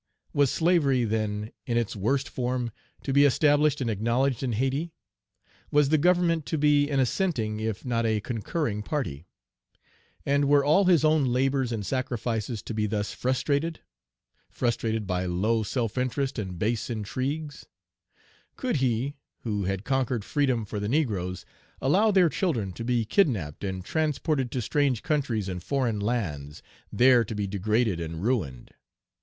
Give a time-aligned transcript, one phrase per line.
[0.33, 2.71] Was slavery, then, in its worst form,
[3.03, 4.93] to be established and acknowledged in Hayti?
[5.69, 9.27] Was the Government to be an assenting, if not a concurring, party?
[10.25, 13.81] And were all his own labors and sacrifices to be thus frustrated?
[14.49, 17.67] frustrated by low self interest and base intrigues?
[18.55, 21.45] Could he, who had conquered freedom for the negroes,
[21.79, 27.23] allow their children to be kidnapped and transported to strange countries and foreign lands, there
[27.23, 28.71] to be degraded and ruined?